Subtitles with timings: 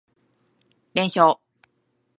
[0.93, 1.39] 連勝